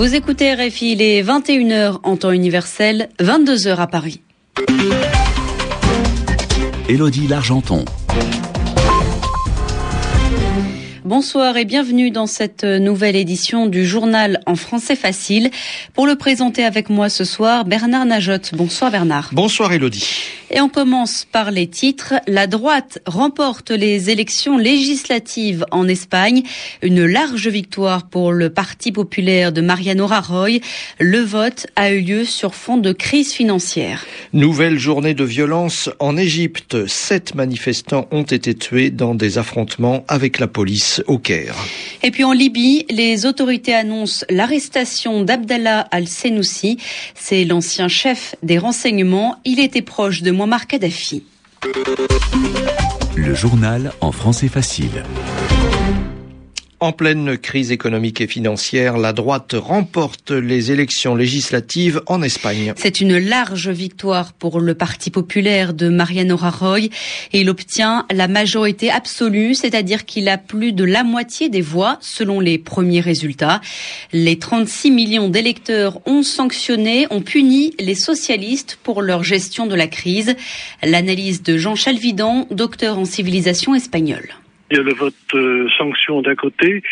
[0.00, 4.22] Vous écoutez RFI, il est 21h en temps universel, 22h à Paris.
[6.88, 7.84] Élodie Largenton.
[11.10, 15.50] Bonsoir et bienvenue dans cette nouvelle édition du journal en français facile.
[15.92, 18.52] Pour le présenter avec moi ce soir, Bernard Najotte.
[18.54, 19.30] Bonsoir Bernard.
[19.32, 20.06] Bonsoir Elodie.
[20.52, 22.14] Et on commence par les titres.
[22.28, 26.42] La droite remporte les élections législatives en Espagne.
[26.80, 30.60] Une large victoire pour le Parti populaire de Mariano Rajoy.
[31.00, 34.06] Le vote a eu lieu sur fond de crise financière.
[34.32, 36.86] Nouvelle journée de violence en Égypte.
[36.86, 41.56] Sept manifestants ont été tués dans des affrontements avec la police au Caire.
[42.02, 46.78] Et puis en Libye, les autorités annoncent l'arrestation d'Abdallah al-Senoussi.
[47.14, 49.36] C'est l'ancien chef des renseignements.
[49.44, 51.24] Il était proche de Muammar Kadhafi.
[53.16, 55.04] Le journal en français facile.
[56.82, 62.72] En pleine crise économique et financière, la droite remporte les élections législatives en Espagne.
[62.76, 66.88] C'est une large victoire pour le Parti populaire de Mariano Rajoy
[67.34, 71.98] et il obtient la majorité absolue, c'est-à-dire qu'il a plus de la moitié des voix
[72.00, 73.60] selon les premiers résultats.
[74.14, 79.86] Les 36 millions d'électeurs ont sanctionné, ont puni les socialistes pour leur gestion de la
[79.86, 80.34] crise.
[80.82, 84.30] L'analyse de Jean Chalvidan, docteur en civilisation espagnole.
[84.70, 86.82] Il y a le vote euh, sanction d'un côté,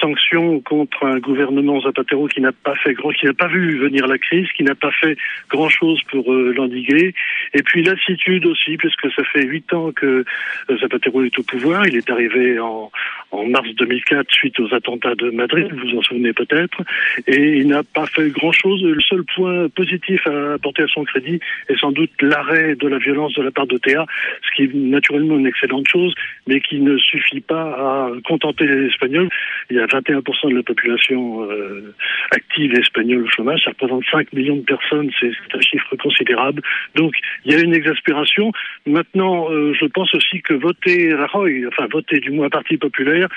[0.00, 4.06] sanction contre un gouvernement Zapatero qui n'a pas fait grand, qui n'a pas vu venir
[4.06, 5.16] la crise, qui n'a pas fait
[5.48, 7.14] grand chose pour euh, l'endiguer,
[7.54, 10.24] et puis lassitude aussi, puisque ça fait huit ans que
[10.70, 11.86] euh, Zapatero est au pouvoir.
[11.86, 12.90] Il est arrivé en,
[13.30, 16.82] en mars 2004 suite aux attentats de Madrid, vous vous en souvenez peut-être,
[17.26, 18.82] et il n'a pas fait grand chose.
[18.82, 22.98] Le seul point positif à apporter à son crédit est sans doute l'arrêt de la
[22.98, 24.06] violence de la part de Théa,
[24.42, 26.14] ce qui est naturellement une excellente chose,
[26.46, 29.28] mais qui ne suffit pas à contenter les Espagnols.
[29.76, 31.94] Y a 21% de la population euh,
[32.30, 36.62] active espagnole au chômage, ça représente 5 millions de personnes, c'est un chiffre considérable.
[36.94, 37.14] Donc
[37.44, 38.52] il y a une exaspération.
[38.86, 43.28] Maintenant, euh, je pense aussi que voter Rajoy, enfin voter du moins Parti populaire,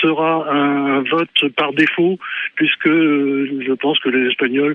[0.00, 2.18] sera un, vote par défaut,
[2.54, 4.74] puisque euh, je pense que les Espagnols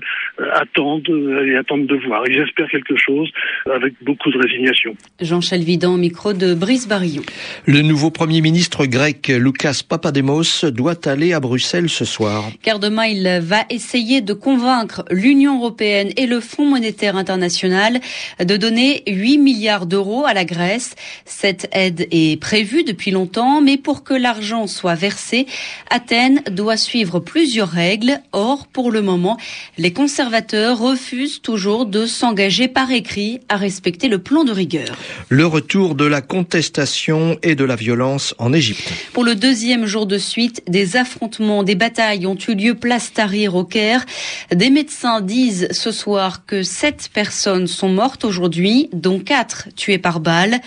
[0.52, 1.08] attendent
[1.46, 2.24] et attendent de voir.
[2.28, 3.30] Ils espèrent quelque chose
[3.72, 4.94] avec beaucoup de résignation.
[5.20, 7.22] Jean Chalvidan, micro de Brice Barillon.
[7.66, 12.50] Le nouveau Premier ministre grec, Lucas Papademos, doit aller à Bruxelles ce soir.
[12.62, 18.00] Car demain, il va essayer de convaincre l'Union européenne et le Fonds monétaire international
[18.40, 20.96] de donner 8 milliards d'euros à la Grèce.
[21.24, 25.46] Cette aide est prévue depuis longtemps, mais pour que l'argent soit versé,
[25.88, 28.20] Athènes doit suivre plusieurs règles.
[28.32, 29.38] Or, pour le moment,
[29.78, 34.96] les conservateurs refusent toujours de s'engager par écrit à respecter le plan de rigueur.
[35.28, 38.92] Le retour de la contestation et de la violence en Égypte.
[39.12, 43.56] Pour le deuxième jour de suite, des affrontements, des batailles ont eu lieu place Tahrir
[43.56, 44.06] au Caire.
[44.50, 50.18] Des médecins disent ce soir que sept personnes sont mortes aujourd'hui, dont quatre tuées par
[50.20, 50.60] balle.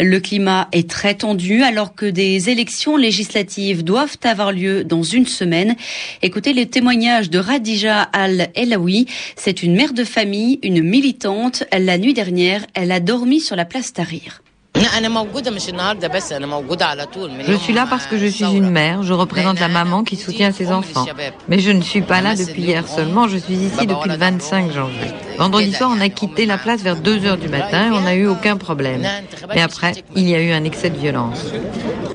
[0.00, 5.26] Le climat est très tendu alors que des élections législatives doivent avoir lieu dans une
[5.26, 5.76] semaine.
[6.22, 9.04] Écoutez les témoignages de Radija Al-Elawi.
[9.36, 11.64] C'est une mère de famille, une militante.
[11.70, 14.41] La nuit dernière, elle a dormi sur la place Tahrir.
[17.46, 20.52] Je suis là parce que je suis une mère, je représente la maman qui soutient
[20.52, 21.06] ses enfants.
[21.48, 24.72] Mais je ne suis pas là depuis hier seulement, je suis ici depuis le 25
[24.72, 25.10] janvier.
[25.38, 28.14] Vendredi soir, on a quitté la place vers 2 heures du matin et on n'a
[28.14, 29.02] eu aucun problème.
[29.54, 31.52] Mais après, il y a eu un excès de violence.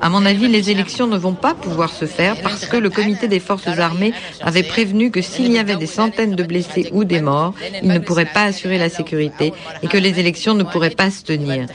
[0.00, 3.28] À mon avis, les élections ne vont pas pouvoir se faire parce que le comité
[3.28, 7.20] des forces armées avait prévenu que s'il y avait des centaines de blessés ou des
[7.20, 9.52] morts, il ne pourrait pas assurer la sécurité
[9.82, 11.66] et que les élections ne pourraient pas se tenir.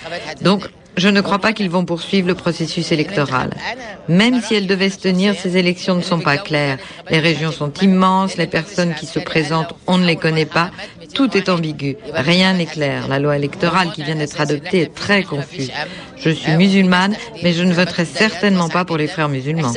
[0.41, 3.51] Donc, je ne crois pas qu'ils vont poursuivre le processus électoral.
[4.07, 6.77] Même si elles devaient se tenir, ces élections ne sont pas claires.
[7.09, 10.71] Les régions sont immenses, les personnes qui se présentent, on ne les connaît pas.
[11.13, 11.97] Tout est ambigu.
[12.13, 13.07] Rien n'est clair.
[13.07, 15.71] La loi électorale qui vient d'être adoptée est très confuse.
[16.17, 19.71] Je suis musulmane, mais je ne voterai certainement pas pour les frères musulmans.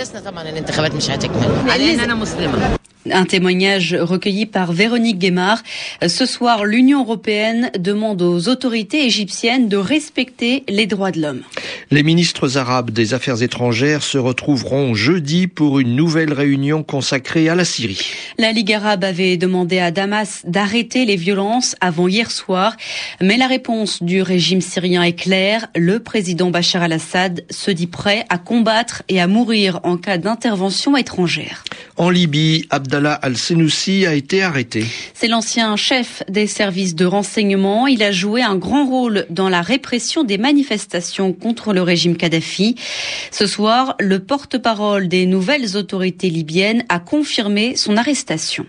[3.13, 5.63] Un témoignage recueilli par Véronique Guémard.
[6.07, 11.43] Ce soir, l'Union européenne demande aux autorités égyptiennes de respecter les droits de l'homme.
[11.91, 17.55] Les ministres arabes des Affaires étrangères se retrouveront jeudi pour une nouvelle réunion consacrée à
[17.55, 18.01] la Syrie.
[18.39, 22.77] La Ligue arabe avait demandé à Damas d'arrêter les violences avant hier soir,
[23.21, 25.67] mais la réponse du régime syrien est claire.
[25.75, 30.97] Le président Bachar al-Assad se dit prêt à combattre et à mourir en cas d'intervention
[30.97, 31.65] étrangère.
[31.97, 34.85] En Libye, Abdallah al-Senoussi a été arrêté.
[35.15, 37.89] C'est l'ancien chef des services de renseignement.
[37.89, 42.77] Il a joué un grand rôle dans la répression des manifestations contre le régime Kadhafi.
[43.33, 48.65] Ce soir, le porte-parole des nouvelles autorités libyennes a confirmé son arrestation.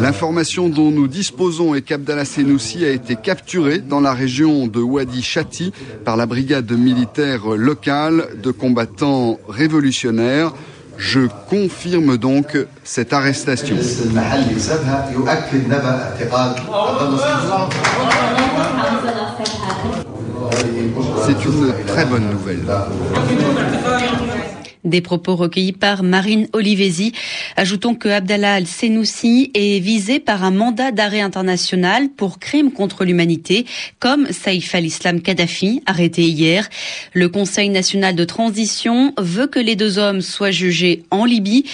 [0.00, 5.22] L'information dont nous disposons est qu'Abdallah Senoussi a été capturé dans la région de Wadi
[5.22, 5.72] Chati
[6.04, 10.52] par la brigade militaire locale de combattants révolutionnaires.
[10.96, 13.76] Je confirme donc cette arrestation.
[21.26, 22.64] C'est une très bonne nouvelle.
[24.84, 27.12] Des propos recueillis par Marine Olivesi.
[27.56, 33.66] Ajoutons que Abdallah al-Senoussi est visé par un mandat d'arrêt international pour crimes contre l'humanité,
[33.98, 36.68] comme Saïf al-Islam Kadhafi, arrêté hier.
[37.12, 41.64] Le Conseil national de transition veut que les deux hommes soient jugés en Libye,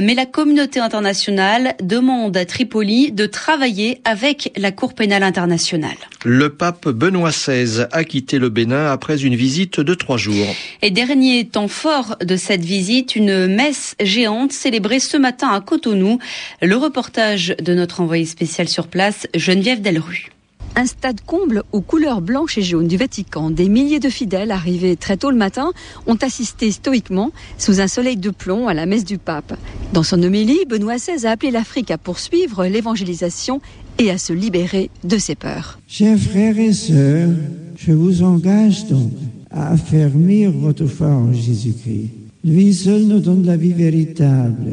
[0.00, 5.96] mais la communauté internationale demande à Tripoli de travailler avec la Cour pénale internationale.
[6.24, 10.46] Le pape Benoît XVI a quitté le Bénin après une visite de trois jours.
[10.80, 15.60] Et dernier temps fort de cette cette visite, une messe géante célébrée ce matin à
[15.60, 16.20] Cotonou.
[16.62, 20.30] Le reportage de notre envoyé spécial sur place, Geneviève Delru.
[20.76, 23.50] Un stade comble aux couleurs blanches et jaunes du Vatican.
[23.50, 25.72] Des milliers de fidèles arrivés très tôt le matin
[26.06, 29.58] ont assisté stoïquement sous un soleil de plomb à la messe du pape.
[29.92, 33.60] Dans son homélie, Benoît XVI a appelé l'Afrique à poursuivre l'évangélisation
[33.98, 35.80] et à se libérer de ses peurs.
[35.88, 37.30] Chers frères et sœurs,
[37.76, 39.10] je vous engage donc
[39.50, 44.72] à affermir votre foi en Jésus-Christ lui seul nous donne la vie véritable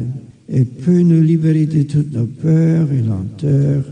[0.49, 3.83] et peut nous libérer de toutes nos peurs et lenteurs,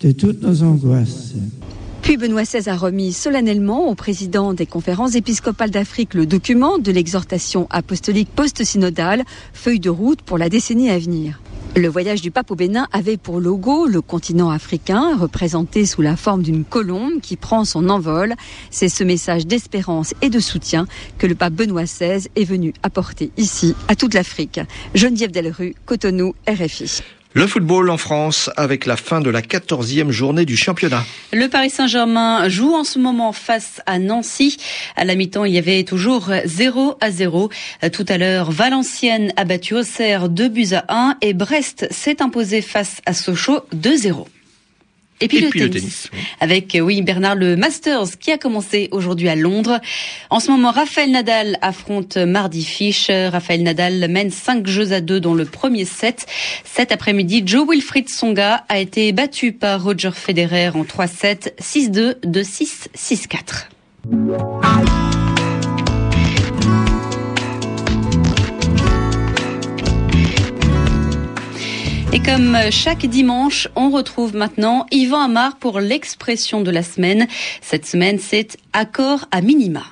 [0.00, 1.34] de toutes nos angoisses.
[2.00, 6.92] Puis Benoît XVI a remis solennellement au président des conférences épiscopales d'Afrique le document de
[6.92, 11.40] l'exhortation apostolique post-synodale, feuille de route pour la décennie à venir.
[11.78, 16.16] Le voyage du pape au Bénin avait pour logo le continent africain, représenté sous la
[16.16, 18.34] forme d'une colombe qui prend son envol.
[18.70, 20.86] C'est ce message d'espérance et de soutien
[21.18, 24.58] que le pape Benoît XVI est venu apporter ici à toute l'Afrique.
[24.94, 27.02] Geneviève Delru, Cotonou, RFI.
[27.36, 31.04] Le football en France avec la fin de la quatorzième journée du championnat.
[31.34, 34.56] Le Paris Saint-Germain joue en ce moment face à Nancy.
[34.96, 37.50] À la mi-temps, il y avait toujours 0 à 0.
[37.92, 42.62] Tout à l'heure, Valenciennes a battu Auxerre 2 buts à 1 et Brest s'est imposé
[42.62, 44.24] face à Sochaux 2-0.
[45.20, 46.10] Et puis, le, tennis.
[46.40, 49.80] Avec, euh, oui, Bernard, le Masters qui a commencé aujourd'hui à Londres.
[50.30, 53.10] En ce moment, Raphaël Nadal affronte Mardi Fish.
[53.10, 56.26] Raphaël Nadal mène 5 jeux à 2 dans le premier set.
[56.64, 62.88] Cet après-midi, Joe Wilfried Songa a été battu par Roger Federer en 3-7, 6-2, 2-6,
[62.94, 65.15] 6-4.
[72.26, 77.28] Comme chaque dimanche, on retrouve maintenant Yvan Amar pour l'expression de la semaine.
[77.62, 79.84] Cette semaine, c'est accord à minima.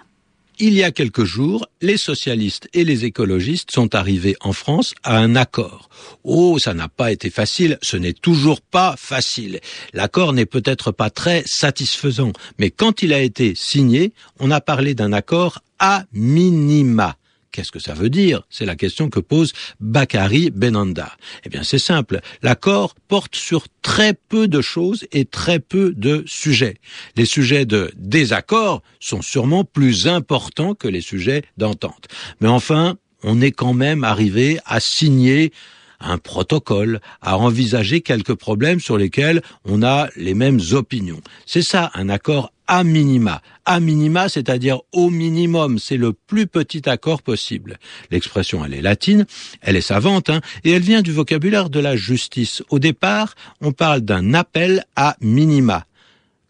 [0.58, 5.18] Il y a quelques jours, les socialistes et les écologistes sont arrivés en France à
[5.18, 5.88] un accord.
[6.24, 9.60] Oh, ça n'a pas été facile, ce n'est toujours pas facile.
[9.92, 14.94] L'accord n'est peut-être pas très satisfaisant, mais quand il a été signé, on a parlé
[14.94, 17.16] d'un accord à minima.
[17.54, 18.42] Qu'est-ce que ça veut dire?
[18.50, 21.12] C'est la question que pose Bakari Benanda.
[21.44, 22.18] Eh bien, c'est simple.
[22.42, 26.78] L'accord porte sur très peu de choses et très peu de sujets.
[27.16, 32.08] Les sujets de désaccord sont sûrement plus importants que les sujets d'entente.
[32.40, 35.52] Mais enfin, on est quand même arrivé à signer
[36.00, 41.20] un protocole, à envisager quelques problèmes sur lesquels on a les mêmes opinions.
[41.46, 43.42] C'est ça, un accord à minima.
[43.64, 47.78] À minima, c'est-à-dire au minimum, c'est le plus petit accord possible.
[48.10, 49.26] L'expression, elle est latine,
[49.60, 52.62] elle est savante, hein, et elle vient du vocabulaire de la justice.
[52.70, 55.86] Au départ, on parle d'un appel à minima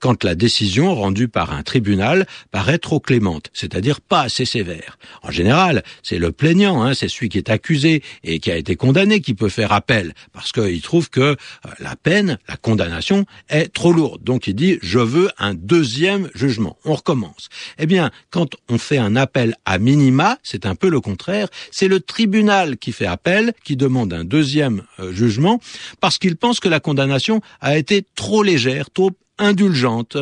[0.04, 4.99] quand la décision rendue par un tribunal paraît trop clémente, c'est-à-dire pas assez sévère.
[5.23, 8.76] En général, c'est le plaignant, hein, c'est celui qui est accusé et qui a été
[8.76, 11.37] condamné qui peut faire appel, parce qu'il trouve que euh,
[11.78, 14.23] la peine, la condamnation est trop lourde.
[14.23, 16.76] Donc il dit, je veux un deuxième jugement.
[16.84, 17.49] On recommence.
[17.78, 21.88] Eh bien, quand on fait un appel à minima, c'est un peu le contraire, c'est
[21.88, 25.62] le tribunal qui fait appel, qui demande un deuxième euh, jugement,
[26.00, 30.17] parce qu'il pense que la condamnation a été trop légère, trop indulgente.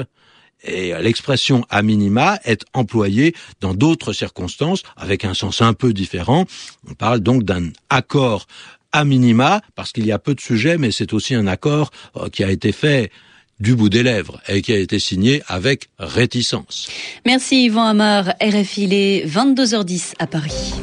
[0.65, 6.47] Et l'expression a minima est employée dans d'autres circonstances avec un sens un peu différent.
[6.89, 8.47] On parle donc d'un accord
[8.93, 12.29] à minima parce qu'il y a peu de sujets, mais c'est aussi un accord euh,
[12.29, 13.11] qui a été fait
[13.59, 16.89] du bout des lèvres et qui a été signé avec réticence.
[17.25, 20.75] Merci Yvan Amar, RFI, il est 22h10 à Paris.